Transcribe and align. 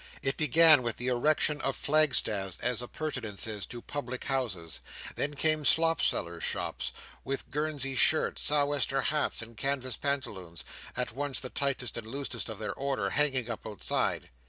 It 0.23 0.35
began 0.35 0.81
with 0.81 0.97
the 0.97 1.09
erection 1.09 1.61
of 1.61 1.75
flagstaffs, 1.75 2.57
as 2.61 2.81
appurtenances 2.81 3.67
to 3.67 3.83
public 3.83 4.23
houses; 4.23 4.79
then 5.15 5.35
came 5.35 5.63
slop 5.63 6.01
sellers' 6.01 6.43
shops, 6.43 6.91
with 7.23 7.51
Guernsey 7.51 7.95
shirts, 7.95 8.41
sou'wester 8.41 8.99
hats, 9.01 9.43
and 9.43 9.55
canvas 9.55 9.97
pantaloons, 9.97 10.63
at 10.97 11.11
once 11.11 11.39
the 11.39 11.51
tightest 11.51 11.97
and 11.97 12.07
the 12.07 12.09
loosest 12.09 12.49
of 12.49 12.57
their 12.57 12.73
order, 12.73 13.11
hanging 13.11 13.47
up 13.47 13.63
outside. 13.67 14.31